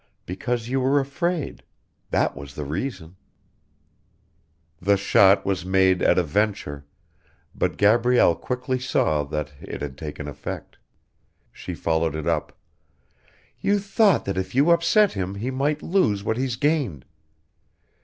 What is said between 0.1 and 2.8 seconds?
Because you were afraid. That was the